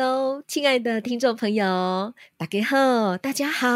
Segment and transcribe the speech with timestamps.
[0.00, 3.68] Hello，亲爱的听众朋友，大家好，大家好，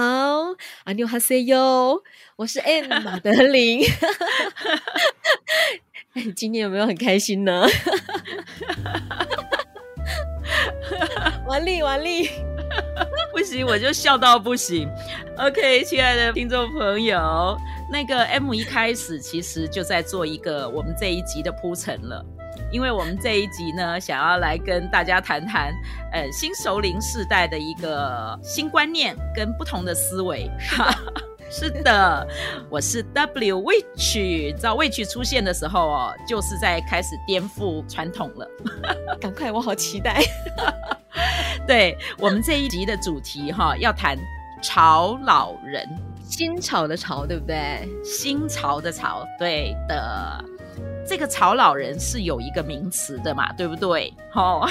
[0.84, 2.00] 阿牛哈塞哟，
[2.36, 3.80] 我是 M 马德琳。
[6.36, 7.66] 今天有没有很开心呢？
[11.44, 12.30] 完 力完力，
[13.32, 14.88] 不行，我就笑到不行。
[15.38, 17.58] OK，亲爱的听众朋友，
[17.91, 22.24] 那个 M 一开始其实就在做一个我们这一集的铺陈了。
[22.70, 25.74] 因为我们这一集呢，想要来跟大家谈谈，
[26.12, 30.50] 呃，新熟龄世代的一个新观念跟不同的思维。
[31.50, 32.27] 是的，
[32.70, 38.46] 我是 W Witch，知道 Witch 出现的时候哦，就是在开始颠覆传统了。
[39.20, 40.22] 赶快，我好期待。
[41.66, 44.19] 对，我们这一集的主题哈，要谈
[44.62, 45.86] 潮老人，
[46.24, 47.88] 新潮的潮，对不对？
[48.04, 50.44] 新潮的潮，对的。
[51.04, 54.14] 这个潮老人是有一个名词的嘛，对不对？
[54.34, 54.66] 哦，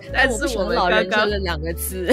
[0.00, 2.06] 是，但是我们刚刚老人这两个字，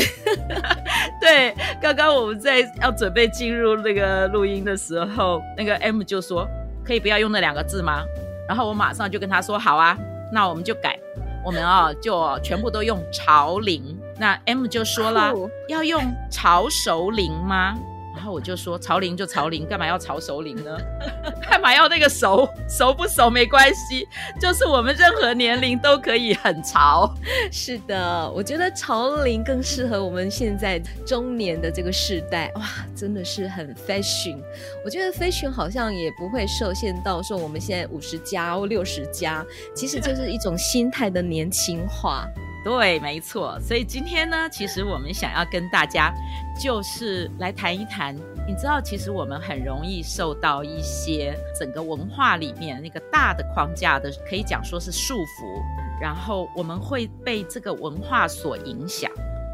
[1.21, 6.47] 对，刚刚我们在要准备进入那个录音的时候，那个 M 就说
[6.83, 8.03] 可以不要用那两个字吗？
[8.47, 9.97] 然后我马上就跟他说好啊，
[10.31, 10.99] 那我们就改，
[11.45, 13.97] 我们啊就全部都用潮龄。
[14.17, 15.33] 那 M 就说了，
[15.67, 17.75] 要用潮熟龄吗？
[18.22, 20.77] 然后我就说潮龄就潮龄，干嘛要潮熟龄呢？
[21.50, 22.47] 干嘛要那个熟？
[22.69, 24.08] 熟不熟没关系，
[24.39, 27.11] 就是我们任何年龄都可以很潮。
[27.52, 32.52] 是的，我觉得潮龄更适合我们现在中年的这个世代。
[32.53, 32.61] 哇，
[32.95, 34.38] 真的是很 fashion。
[34.86, 39.43] 我觉得 fashion 好像也不会受限到说我们现在五十加或六十加，
[39.73, 42.27] 其实就是一种心态的年轻化。
[42.64, 43.60] 对，没错。
[43.60, 46.14] 所以今天呢，其实我们想要跟大家
[46.61, 48.16] 就是来谈一谈。
[48.48, 55.61] 你知道，其实我们很容易受到一些整个文化里面那个大的框架的，可以讲说是束缚，
[56.02, 59.10] 然后我们会被这个文化所影响，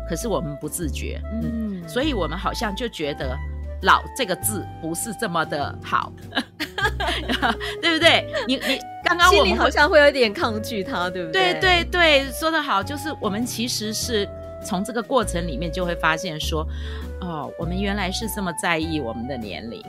[0.09, 1.21] 可是我们不自觉。
[1.31, 3.37] 嗯，嗯，所以我们好像就觉得
[3.83, 6.11] “老”这个字不是这么的好，
[7.81, 8.25] 对不对？
[8.47, 8.79] 你你。
[9.03, 11.53] 刚刚我们好像会有点抗拒他，对不对？
[11.53, 14.27] 对对对，说的好，就是我们其实是
[14.61, 16.67] 从这个过程里面就会发现说，
[17.21, 19.81] 哦，我们原来是这么在意我们的年龄，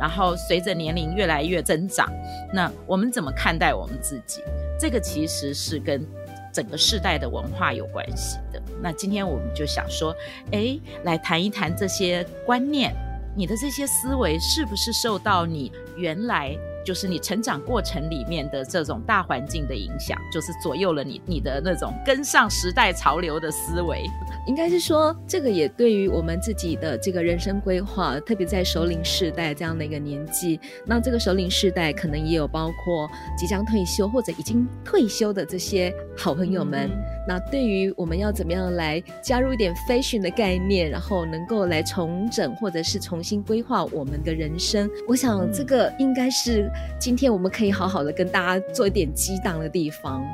[0.00, 2.10] 然后随着年龄越来越增长，
[2.50, 4.40] 那我们怎么看待我们自己？
[4.80, 6.02] 这个其实是跟
[6.50, 8.62] 整个世代的文化有关系的。
[8.80, 10.16] 那今天我们就想说，
[10.52, 12.94] 哎，来谈一谈这些观念，
[13.36, 16.56] 你的这些思维是不是受到你原来？
[16.84, 24.04] 就是你成长过程里面的这种大环境的影响，就是左右了你你的那种跟上时代潮流的思维。
[24.48, 36.90] 应该是说，这个也对于我们自己的这个人生规划，特别在熟龄世代这样的一个年纪，那这个熟龄世代可能也有包括即将退休或者已经退休的这些好朋友们。
[36.90, 46.70] 嗯、那对于我们要怎么样来加入一点 fashion 的概念，然后能够来重整或者是重新规划我们的人生，我想这个应该是。
[46.98, 50.24] 今天我们可以好好的跟大家做一点激荡的地方。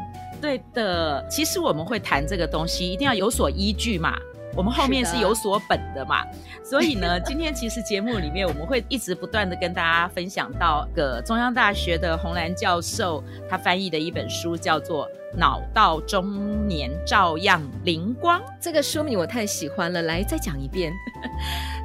[0.40, 4.16] 对的，其实我们会谈这个东西，一定要有所依据嘛。
[4.58, 6.24] 我们后面是有所本的嘛。
[6.24, 6.30] 的
[6.64, 18.40] 所以呢，今天其实节目里面我们会一直不断的跟大家分享到个中央大学的洪兰教授他翻译的一本书，叫做《脑到中年照样灵光》。
[18.60, 20.92] 这个书名我太喜欢了，来再讲一遍。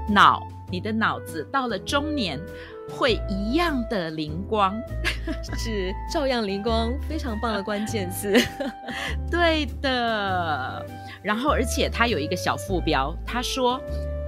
[0.09, 0.41] 脑，
[0.71, 2.39] 你的脑子到了中年。
[2.89, 4.77] 会一样的灵光，
[5.57, 8.33] 是照样灵光，非常棒的关键字。
[9.31, 10.85] 对的，
[11.23, 13.79] 然后而且它有一个小副标，他说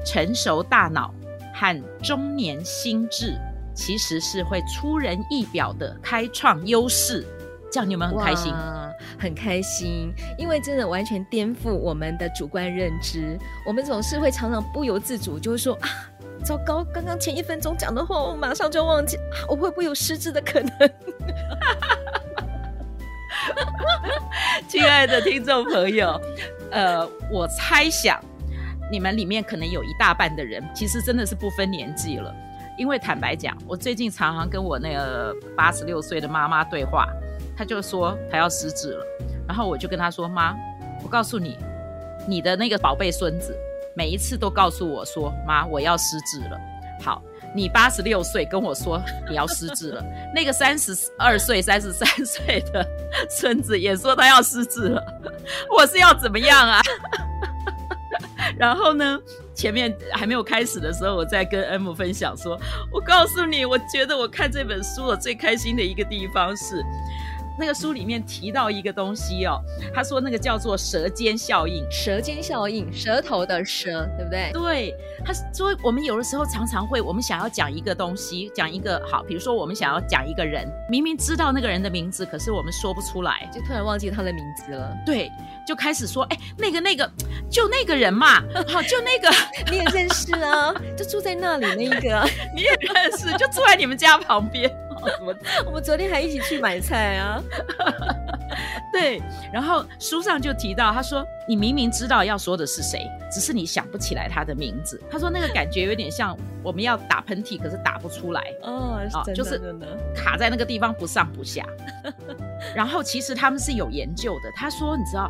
[0.05, 1.13] 成熟大脑
[1.53, 3.35] 和中年心智
[3.75, 7.25] 其实是会出人意表的开创优势，
[7.71, 8.53] 这样你有没有很开心？
[9.19, 13.37] 很开心，因为真的完全颠覆我们的主观认知，
[13.67, 15.89] 我们总是会常常不由自主就会说啊。
[16.43, 16.83] 糟糕！
[16.93, 19.17] 刚刚前一分钟讲的话，我马上就忘记，
[19.49, 20.71] 我会不会有失智的可能？
[24.67, 26.21] 亲爱的听众朋友，
[26.75, 28.19] 呃，我猜想
[28.91, 32.35] 你们里面可能有一大半的人，其实真的是不分年纪了。
[32.77, 37.07] 因为坦白讲，我最近常常跟我那个八十六岁的妈妈对话，
[37.55, 39.05] 她就说她要失智了，
[39.47, 40.53] 然后我就跟她说：“妈，
[41.01, 41.57] 我告诉你，
[42.27, 43.57] 你的那个宝贝孙子。”
[43.95, 46.59] 每一次都告诉我说：“妈，我要失智了。”
[47.01, 47.23] 好，
[47.55, 50.03] 你八十六岁跟我说你要失智了，
[50.35, 52.85] 那个三十二岁、三十三岁的
[53.29, 55.03] 孙子也说他要失智了，
[55.75, 56.81] 我是要怎么样啊？
[58.57, 59.19] 然后呢，
[59.53, 62.59] 前面还没有开始的时候，我在跟 M 分享说
[62.91, 66.83] ：“我告诉你，我觉得我看这本书我最开心的一个地方是。”
[67.59, 69.61] 那个书里面提到一个东西哦，
[69.93, 71.85] 他说那个叫做舌尖效应。
[71.89, 74.51] 舌尖效应，舌头的舌，对不对？
[74.53, 84.95] 对，他说我们有的时候常常会，我们想要讲一个东西，讲一个好，比如说我们想要讲一个人，明明知道那个人的名字，可是我们说不出来，就突然忘记他的名字了。
[85.05, 85.31] 对，
[85.67, 87.09] 就开始说，哎，那个那个，
[87.49, 89.29] 就那个人嘛，好， 就那个
[89.71, 94.69] 你也认识啊，就住在那里那一个， 你也认识，就住在你们家旁边。
[95.25, 95.35] 我
[95.67, 97.41] 我们昨天还一起去买菜啊，
[98.91, 99.21] 对，
[99.53, 105.01] 然后书上就提到，他说你明明知道要说的是谁，只是你想不起来他的名字。
[105.09, 109.59] 他说那个感觉有点像我们要打喷嚏，可是打不出来哦，是就是
[110.15, 111.65] 卡在那个地方不上不下。
[112.75, 115.29] 然后其实他们是有研究的，他说你知道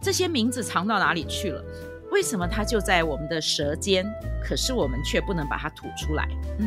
[0.00, 1.62] 这些名字藏到哪里去了？
[2.10, 4.02] 为什么它就在我们的舌尖，
[4.42, 6.26] 可是我们却不能把它吐出来？
[6.58, 6.66] 嗯。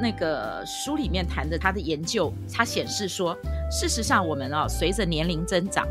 [0.00, 3.36] 那个书里面谈的他的研究，他显示说，
[3.70, 5.86] 事实上我们哦，随着年龄增长，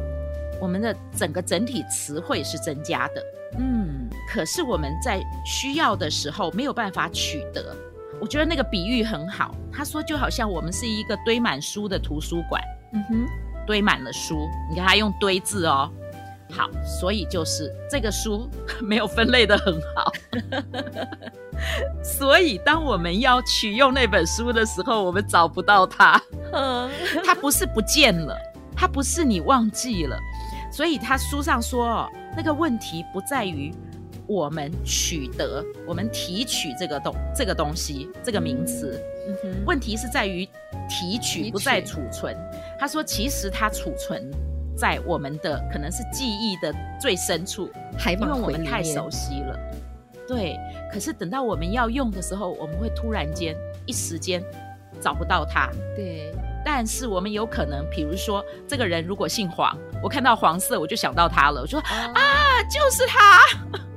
[0.60, 3.24] 我们的整个整体词汇是增加的，
[3.58, 7.76] 嗯，可是我们在需要的时候没有办法取得。
[8.20, 12.62] 我觉得那个比喻很好，他说就好像我们是一个堆满书的图书馆，
[12.94, 13.26] 嗯哼，
[13.66, 15.90] 堆满了书，你看他用“堆”字哦。
[16.52, 18.50] 好，所以就是这个书
[18.82, 20.12] 没有分类的很好，
[22.04, 26.22] 所以当我们要取用那本书的时候，我们找不到它。
[27.26, 28.36] 它不是不见了，
[28.76, 30.18] 它不是你忘记了，
[30.72, 33.72] 所以他书上说哦，那个问题不在于
[34.26, 40.48] 我们取得、我们提取这个东这个东西这个名词，嗯哼，问题是在于
[40.88, 42.36] 提取不在储存。
[42.80, 44.30] 他说，其实它储存。
[44.78, 49.60] 在我们的可能是记忆的最深处，还因为我们太熟悉了，
[50.36, 50.58] 对。
[50.92, 53.56] 可是等到我们要用的时候，我们会突然间
[53.86, 54.44] 一时间
[55.02, 56.32] 找不到它，对。
[56.64, 63.80] 但是我们有可能，比如说这个人如果姓黄，我看到黄色我就想到他了，我说、哦、啊，就是他。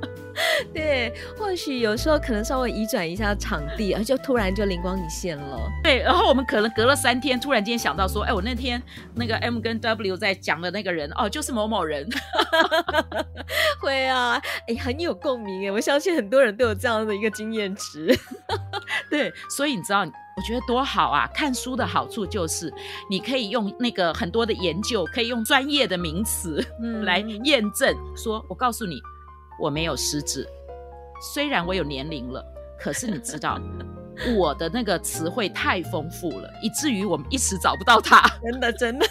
[0.73, 5.71] 对，或许有时候可能稍微移转一下场地，然后就突然就灵光一现了。
[5.83, 8.81] 对，然后我们可能隔了三天，突然间想到说，哎，我那天
[9.15, 12.07] 那个 M 跟 W 在讲的那个人，哦，就是某某人。
[13.79, 18.17] 会啊，哎，很有共鸣哎，我相信很多人都有这样的一个经验值。
[19.09, 21.29] 对，所以你知道，我觉得多好啊！
[21.33, 22.73] 看书的好处就是，
[23.09, 26.65] 你可以用那个很多的研究，可以用专业的名词
[27.03, 29.01] 来验证，说我告诉你。
[29.59, 30.47] 我没有失智，
[31.33, 32.45] 虽然我有年龄了，
[32.79, 33.59] 可是你知道，
[34.37, 38.21] 我的那个词汇太丰富了，以至于我们一时找不到它。
[38.43, 39.05] 真的，真的。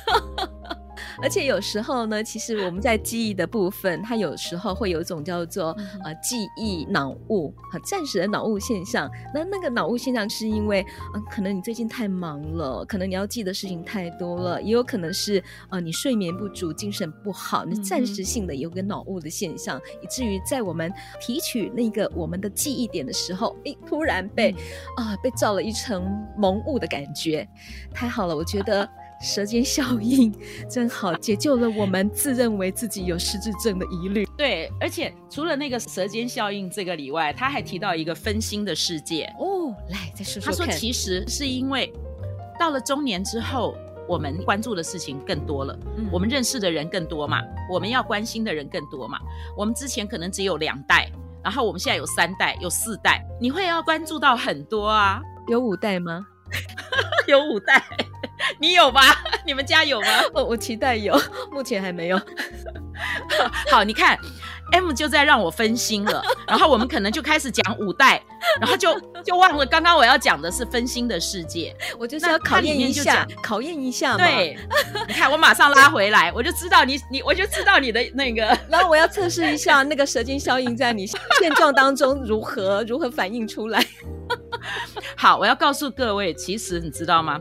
[1.20, 9.10] 而且有时候呢，其实我们在记忆的部分，它有时候会有一种叫做呃记忆脑雾，啊暂时的脑雾现象。
[9.34, 10.80] 那那个脑雾现象是因为，
[11.14, 24.52] 嗯、呃，可能你最近太忙了，可能你要记的事情太多了，也有可能是呃你睡眠不足、精神不好，你暂时性的有个脑雾的现象，嗯、以至于在我们提取那个我们的记忆点的时候，诶，突然被
[24.96, 26.04] 啊、嗯呃、被罩了一层
[26.36, 27.48] 蒙雾的感觉。
[27.92, 28.88] 太好了，我觉得。
[29.22, 30.34] 舌尖效应
[30.68, 34.26] 真好，解救了我们自认为自己有失智症的疑虑。
[34.36, 39.24] 对，而且除了那个舌尖效应这个以外，他还提到一个分心的世界。
[39.38, 40.52] 哦，来再说说。
[40.52, 41.92] 他说，其实是因为
[42.58, 43.76] 到了中年之后，
[44.08, 49.18] 我们关注的事情更多了，嗯，我们认识的人更多嘛，我们要关心的人更多嘛。
[49.56, 51.08] 我们之前可能只有两代，
[51.44, 55.22] 然后我们现在有三代，有四代，你会要关注到很多啊。
[55.46, 56.26] 有五代吗？
[57.26, 57.82] 有五代。
[58.58, 59.00] 你有吗？
[59.46, 60.06] 你们家有吗？
[60.34, 62.20] 我我期待有，目前还没有。
[63.70, 64.16] 好，你看
[64.72, 68.22] ，M 就在让我分心了，然后我们可能就开始讲五代，
[68.60, 68.94] 然后就
[69.24, 71.74] 就忘了刚刚我要讲的是分心的世界。
[71.98, 74.18] 我就是要考验一下，考验一下嘛。
[74.18, 74.56] 对，
[75.08, 83.84] 你看我马上拉回来，我就知道你你我就知道你的那个，然后我要测试一下那个舌尖效应在你现状当中如何如何反映出来。
[85.16, 87.40] 好，我要告诉各位，其实你知道吗？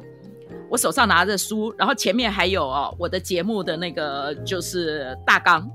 [0.71, 5.69] 我手上拿着书，然后前面还有哦，我的节目的那个就是大纲，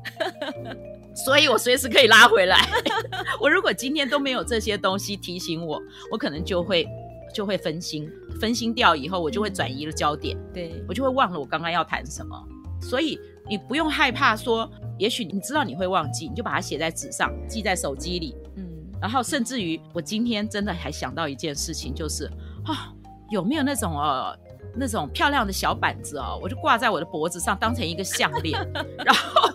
[1.15, 2.67] 所以我随时可以拉回来。
[3.39, 5.79] 我如果今天都没有这些东西提醒我，
[6.11, 6.89] 我可能就会
[7.35, 8.11] 就会分心，
[8.41, 12.35] 分心掉以后，我就会转移了焦点，对，我就会忘了我刚刚要谈什么。
[12.81, 18.35] 所以你不用害怕说也许你知道你会忘记，你就把它写在纸上，记在手机里。
[18.57, 18.67] 嗯，
[18.99, 22.25] 然后甚至于我今天真的还想到一件事情，就是
[22.65, 22.95] 啊，
[23.29, 24.35] 有没有那种呃
[24.77, 28.61] 那种漂亮的小板子哦，我就挂在我的脖子上，当成一个项链。
[29.05, 29.51] 然后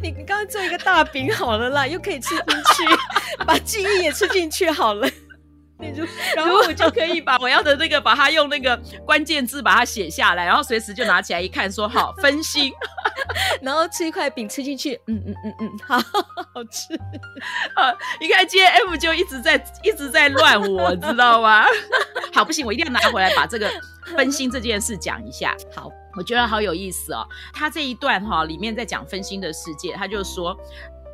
[0.00, 2.84] 你你刚刚做一个大饼好了啦，又可以吃进去，
[3.44, 5.08] 把记忆也吃进去好了。
[6.34, 12.72] 然后我就可以把我要的那个，把它用那个关键字把它写下来，然后随时就拿起来一看，说好分心，
[13.62, 16.94] 然后吃一块饼吃进去，嗯嗯嗯嗯，好好吃。
[17.74, 19.54] 啊，你看今天 M 就一直在
[19.84, 21.64] 一直在乱我，知道吗？
[22.34, 23.70] 好，不行，我一定要拿回来把这个
[24.16, 25.56] 分心这件事讲一下。
[25.74, 27.26] 好，我觉得好有意思哦。
[27.52, 30.56] 他这一段哈里面在讲分心的世界，他就说，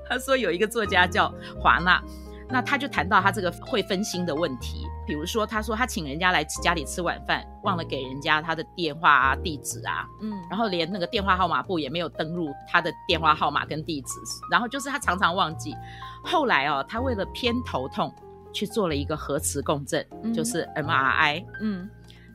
[0.09, 2.03] 他说有一个作家叫华纳。
[2.49, 14.09] 那他就谈到他这个会分心的问题，比如说他说他请人家来家里吃晚饭，忘了给人家他的电话啊、地址啊，嗯，然后连那个电话号码簿也没有登入他的电话号码跟地址，
[14.51, 15.75] 然后就是他常常忘记。
[16.23, 18.15] 后来哦，他为了偏头痛
[18.53, 21.89] 去做了一个核磁共振，嗯、就是 MRI，嗯，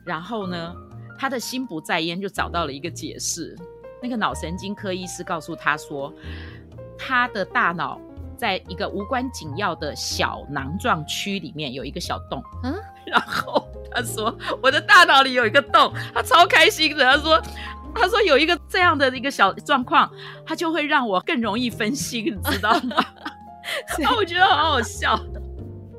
[0.04, 0.74] 然后呢，
[1.18, 3.56] 他的心不在焉就找到了一个解释，
[4.02, 6.12] 那个脑神经科医师告诉他说，
[6.98, 8.00] 他的大脑。
[8.40, 17.04] 在一个无关紧要的小囊状区里面有一个小洞，嗯，然后他说我的大脑里有一个洞，他超开心的。
[17.04, 17.38] 他说，
[17.94, 20.10] 他说有一个这样的一个小状况，
[20.46, 22.96] 他就会让我更容易分心，你知道吗？
[24.00, 25.20] 然后我觉得好好笑。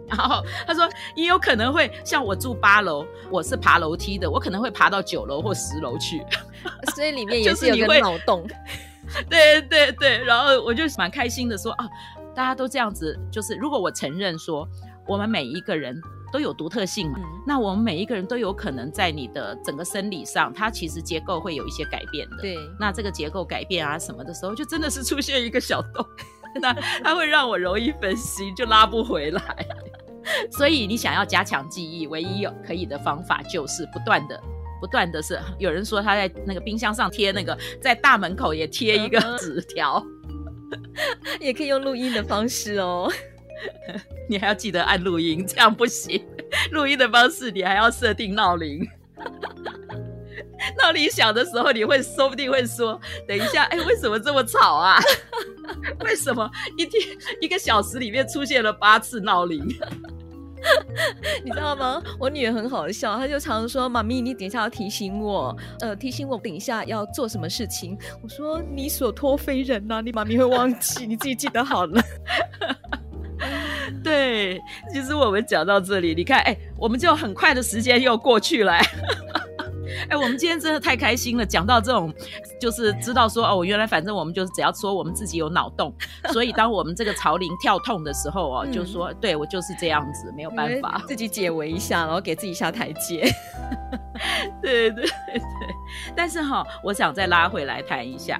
[0.10, 6.25] 然后他说也有可能会像我住八楼，我是爬楼梯的，我可能会爬到九楼或十楼去，
[6.95, 8.48] 所以里面也是有个脑洞。
[9.29, 11.88] 对对对，然后我就蛮开心的说啊。
[12.33, 14.67] 大家都这样子，就是如果我承认说
[15.07, 16.00] 我们每一个人
[16.31, 22.38] 都有独特性嘛，嗯、那我们每一个人都有可能在你的整个生理上，它其实结构会有一些改变的。
[22.38, 26.05] 对，那这个结构改变啊什么的时候，就真的是出现一个小洞，
[26.61, 26.73] 那
[27.03, 29.67] 它会让我容易分心，就拉不回来。
[30.51, 34.39] 所以你想要加强记忆，唯一有可以的方法就是不断的、
[34.79, 40.01] 不断的是，有人说他在那个冰箱上贴那个，在大门口也贴一个纸条。
[41.40, 43.12] 也可以用录音的方式哦，
[44.30, 46.24] 你还要记得按录音，这样不行。
[46.72, 48.88] 录音的方式你还要设定闹铃，
[50.78, 55.00] 闹铃响的时候你会说不定会说：“等一下，哎，为什么这么吵啊？
[56.04, 57.01] 为什么一天
[57.40, 59.66] 一个小时里面出现了八次闹铃？”
[61.44, 62.01] 你知道吗？
[62.20, 72.01] 我女儿很好笑，她就常说：“妈咪，你等一下要提醒我，呃，提醒我等一下要做什么事情。”我说：“你所托非人呐、你妈咪会忘记，你自己记得好了。
[74.03, 74.62] ”对，
[74.94, 78.74] 其实我们讲到这里，你看，哎，我们就很快的时间又过去了。
[80.10, 81.45] 哎，我们今天真的太开心了！
[81.45, 82.13] 讲到这种，
[82.60, 85.93] 就是知道说哦，原来反正我们就是只要说我们自己有脑洞，
[86.31, 93.29] 所以当我们这个潮龄跳痛的时候哦，嗯、就说对我就是这样子，没有办法，自己解围一下，然后给自己下台阶。
[94.62, 95.41] 对对对，
[96.15, 98.39] 但是哈、哦，我想再拉回来谈一下。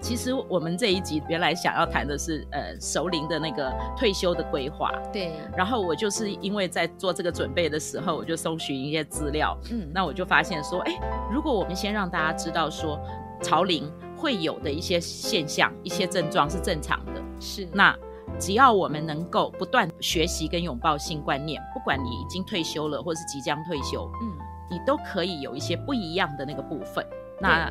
[0.00, 4.90] 其实我们这一集原来想要谈的是，呃，熟龄的那个退休的规划。
[5.12, 5.32] 对。
[5.56, 9.56] 然后我就是因为在做这个准备的时候，我就搜寻一些资料。
[9.70, 9.88] 嗯。
[9.92, 10.98] 那我就发现说，哎，
[11.30, 12.98] 如果我们先让大家知道说，
[13.42, 17.22] 潮龄会有的一些现象、一些症状是正常的。
[17.38, 17.68] 是。
[17.72, 17.94] 那
[18.38, 24.32] 只要我们能够不断学习跟拥抱新观念，不管你已经退休了，或是即将退休，嗯，
[24.70, 27.06] 你都可以有一些不一样的那个部分。
[27.38, 27.70] 那。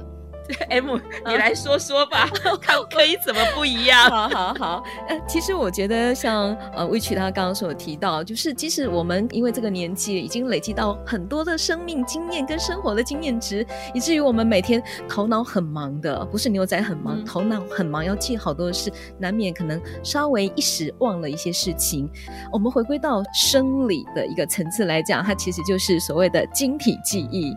[0.70, 4.10] M，你来说说吧， 啊、看可以怎么不一样？
[4.10, 22.10] 好好好，呃，其实我觉得像呃，Witch 他刚刚所提到，就是即使我们因为这个年纪已经累积到很多的生命经验跟生活的经验值，以至于我们每天头脑很忙的，不是牛仔很忙，嗯、头脑很忙，要记好多的事，难免可能稍微一时忘了一些事情。
[22.52, 27.56] 我们回归到生理的一个层次来讲，它其实就是所谓的晶体记忆。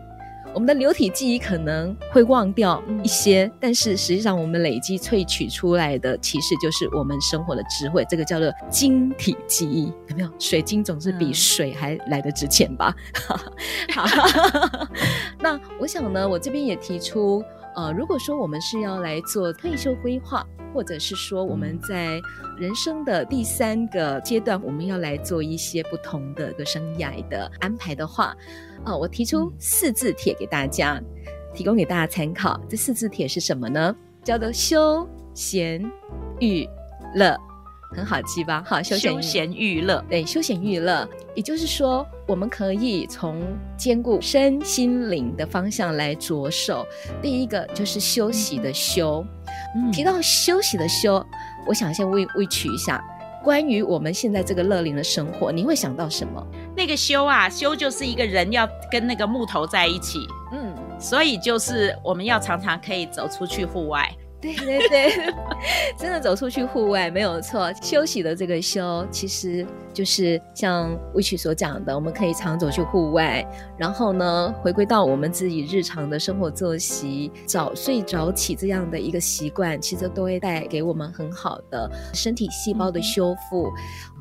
[0.53, 8.05] 我们的流体记忆可能会忘掉一些，但是实际上我们累积萃取出来的，其实就是我们生活的智慧。
[8.07, 10.29] 这个叫做晶体记忆，有没有？
[10.37, 12.95] 水晶总是比水还来得值钱吧？
[13.93, 14.05] 好，
[15.41, 17.43] 那我想呢，我这边也提出，
[17.75, 22.19] 呃，如果说我们是要来做退休规划，或者是说我们在
[22.57, 28.35] 人生的第三个阶段，我们要来做一些不同的一个生涯的安排的话。
[28.83, 31.01] 啊，我提出四字帖给大家，
[31.53, 32.59] 提供给大家参考。
[32.67, 33.95] 这四字帖是什么呢？
[34.23, 35.81] 叫做休闲
[36.39, 36.67] 娱
[37.15, 37.37] 乐，
[37.93, 38.63] 很好记吧？
[38.65, 41.07] 好，休闲娱乐，对，休闲娱乐。
[41.35, 43.41] 也就是说，我们可以从
[43.77, 46.85] 兼顾身心灵的方向来着手。
[47.21, 49.25] 第一个就是休息的休，
[49.75, 51.25] 嗯、提到休息的休，
[51.67, 53.03] 我想先问问取一下，
[53.43, 56.45] 关于我们现在这个乐龄的生活，你会想到什么？
[56.75, 60.19] 那个休啊，休就是一个人要跟那个木头在一起，
[60.51, 64.07] 嗯，所以就是我们要常常可以走出去户外。
[64.43, 65.33] 对对对，
[65.97, 67.71] 真的走出去户外没有错。
[67.81, 73.45] 休息的这个休，其实就是像 Witch 所讲的，我们可以常走去户外，
[73.77, 83.71] 然后呢，回归到我们自己日常的生活作息，早睡早起这样的一个习惯，其实都会带给我们很好的身体细胞的修复。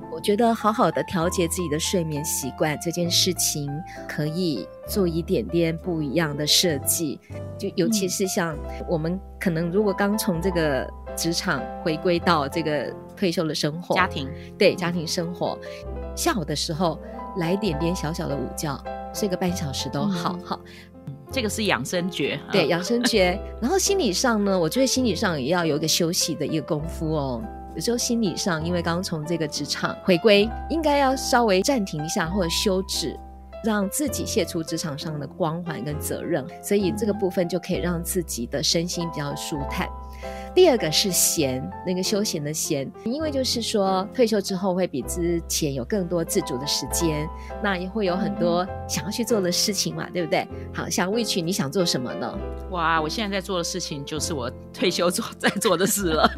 [0.00, 3.68] 嗯、我觉得好好的调节自己的睡眠习惯这件事情，
[4.08, 7.18] 可以做一点点不一样的设计。
[7.58, 8.56] 就尤其是像
[8.88, 15.58] 我们可能如果刚从这个职场回归到这个退休的生活，家庭，对，家庭生活，
[16.16, 16.98] 下午的时候
[17.36, 18.82] 来点点小小的午觉，
[19.14, 20.60] 睡个半小时都好，好，
[21.30, 23.38] 这个是养生诀，对，养生诀。
[23.60, 27.42] 然后心理上呢，我觉得心理上也要有一个休息的一个功夫哦。
[27.74, 33.18] 有时候心理上，因为刚从这个职场回归，应该要稍微暂停一下或者休止。
[33.64, 39.88] 让自己卸除职场上的光环跟责任，所以这个部分就可以让自己的身心比较舒坦。
[40.54, 47.26] 第二个是闲，那个休闲的闲，因为就是说退休之后会比之前有更多自主的时间，
[47.62, 50.46] 那也会有很多想要去做的事情嘛，对不对？
[50.72, 52.38] 好，像 Witch，你想做什么呢？
[52.70, 56.30] 哇，我现在在做的事情就是我退休做在做的事了。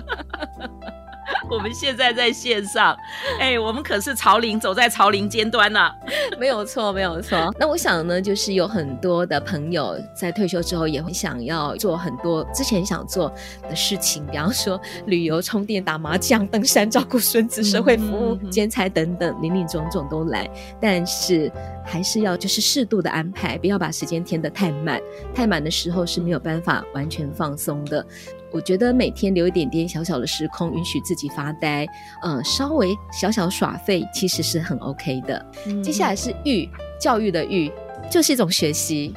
[1.55, 2.97] 我们现在在线上，
[3.39, 5.95] 哎、欸，我们可是潮龄，走在潮龄尖端呐、啊，
[6.37, 7.55] 没有错，没有错。
[7.59, 13.33] 那我想呢，就是有很多的朋友在退休之后也会想要做很多之前想做
[13.69, 20.51] 的事情，比方说旅游、充电、打麻将、登山、照顾孙子、社会服务、兼差等等，林林总总都来。
[20.81, 21.51] 但是
[21.85, 25.01] 还是要就是适度的安排，不要把时间填得太满，
[25.35, 28.05] 太满的时候是没有办法完全放松的。
[28.51, 31.87] 我觉得每天留一点点小小的时空，允许自己发呆，
[32.23, 35.45] 嗯，稍微小小耍废，其实是很 OK 的。
[35.67, 36.69] 嗯、接下来是育，
[37.01, 37.71] 教育的育，
[38.09, 39.13] 就是一种学习。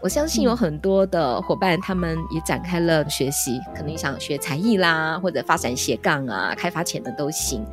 [0.00, 7.64] 我相信有很多的伙伴，他们也展开了学习，嗯、可能想学才艺啦，或者发展斜杠啊，开发潜能都行。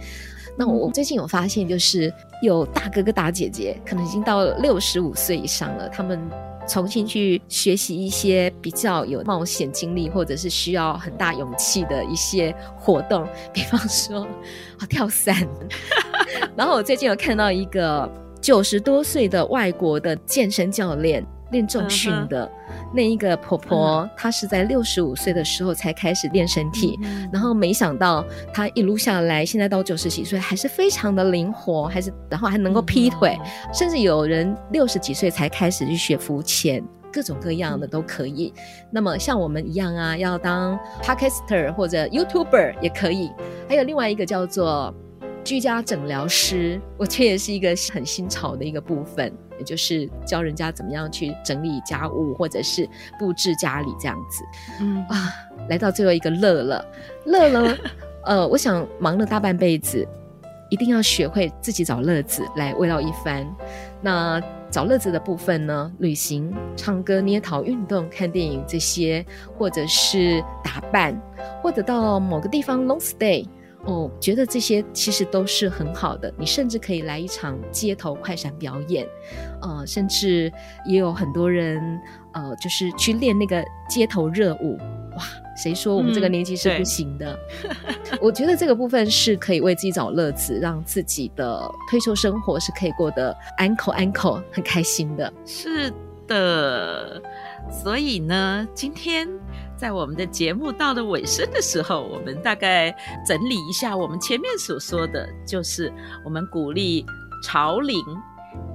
[0.59, 6.19] 那我最近有发现，就是有大哥哥大姐姐，可能已经到六十五岁以上了，他们。
[6.67, 14.21] 重新去学习一些比较有冒险经历，或者是需要很大勇气的一些活动，比方说
[14.77, 15.35] 啊跳伞。
[16.55, 18.07] 然后我最近有看到一个
[18.39, 21.25] 九十多岁的外国的健身教练。
[21.51, 22.49] 练重训的、uh.
[22.93, 24.09] 那一个婆婆，uh.
[24.15, 27.29] 她是在六十五岁的时候才开始练身体，uh.
[27.31, 33.77] 然后没想到她一路下来，现在到九十几岁还是非常的灵活，还是然后还能够劈腿，uh.
[33.77, 38.53] 甚至有人六十几岁才开始去学浮潜，各种各样的都可以。
[38.55, 38.61] Uh.
[38.91, 43.31] 那么像我们一样啊，要当 Podcaster 或者 YouTuber 也可以，
[43.67, 44.93] 还有另外一个叫做
[45.43, 49.31] 居家诊疗师，我觉得也是一个很新潮的一个部分。
[49.57, 52.87] 也就是教人家怎么样去整理家务，或者是
[53.19, 54.41] 布置家里这样子。
[54.79, 55.33] 嗯啊，
[55.67, 56.85] 来到最后一个乐了，
[57.25, 57.77] 乐了。
[58.23, 60.07] 呃，我想忙了大半辈子，
[60.69, 63.45] 一定要学会自己找乐子来慰劳一番。
[63.99, 65.91] 那找乐子的部分呢？
[65.99, 69.25] 旅行、唱歌、捏陶、运动、看电影这些，
[69.57, 71.21] 或者是打扮，
[71.61, 73.45] 或者到某个地方 long stay。
[73.85, 76.31] 哦，觉得这些其实都是很好的。
[76.37, 79.07] 你甚至可以来一场街头快闪表演，
[79.61, 80.51] 呃，甚至
[80.85, 81.99] 也有很多人，
[82.33, 84.77] 呃，就是去练那个街头热舞。
[85.15, 85.23] 哇，
[85.55, 87.39] 谁说我们这个年纪是不行的？
[87.63, 95.33] 嗯、 我觉得这个部分是可以为自己找乐子，让自己的退休生活是可以过得安口安口很开心的。
[95.45, 95.91] 是
[96.27, 97.21] 的，
[97.71, 99.27] 所以呢，今天。
[99.79, 102.93] 在我们的节目到了尾声的时候，我们大概
[103.25, 105.89] 整理一下我们前面所说的，就是
[106.25, 107.05] 我们鼓励
[107.41, 107.97] 潮龄，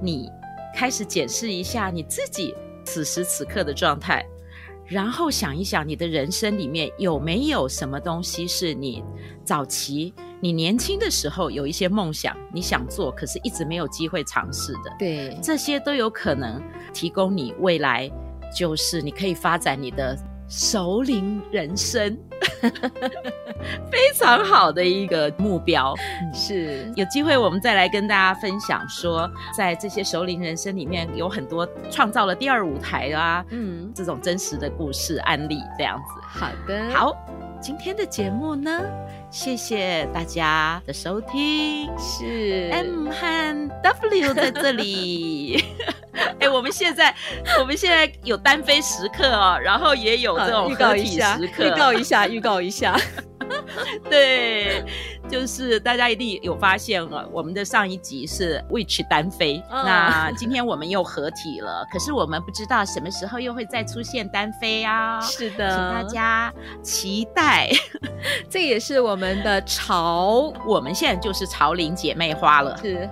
[0.01, 0.27] 你
[0.75, 4.25] 开始检视一下你自己此时此刻的状态，
[4.87, 9.03] 然后想一想你的人生里面有没有什么东西是你
[9.43, 14.91] 早期你年轻的时候有一些梦想你想做，可是一直没有机会尝试的。
[14.97, 16.59] 对，这些都有可能
[16.91, 18.11] 提供你未来，
[18.57, 20.17] 就是你可以发展你的。
[20.47, 22.17] 熟龄人生，
[23.91, 25.93] 非常好的一个目标。
[26.33, 36.21] 是有机会我们再来跟大家分享说，在这些熟龄人生里面，有很多创造了第二舞台啊，嗯，这种真实的故事案例这样子。
[36.27, 37.15] 好的，好，
[37.59, 38.81] 今天的节目呢，
[39.31, 41.89] 谢谢大家的收听。
[41.97, 45.63] 是 M 和 W 在这里。
[46.39, 47.13] 哎，我我们现在
[47.59, 52.99] 我们现在有单飞时刻哦，然后也有这种合体时刻，预告一下，预告一下。
[54.09, 54.83] 对，
[55.29, 61.85] 就是大家一定有发现了，我们的上一集是 Witch 单飞，哦、那今天我们又合体了。
[61.91, 65.21] 可是我们不知道什么时候又会再出现单飞啊？
[65.21, 67.69] 是的，请大家期待。
[68.49, 72.75] 这也是我们的潮，我们现在就是潮龄姐妹花了。
[72.81, 73.07] 是，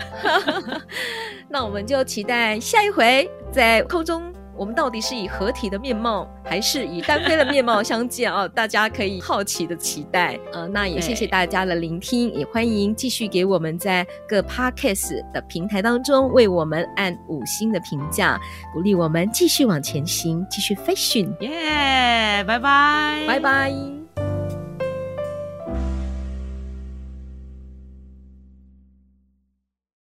[1.54, 4.34] 那我们就期待下一回在空中。
[4.58, 8.48] 我们到底是以合体的面貌，还是以单飞的面貌相见啊？
[8.48, 10.39] 大家可以好奇的期待。
[10.52, 18.39] 呃，那也谢谢大家的聆听，也欢迎继续给我们在各 Podcast 的平台当中为我们按五星的评价，
[18.74, 21.36] 鼓励我们继续往前行，继续飞行。
[21.42, 24.03] 耶，拜拜，拜拜。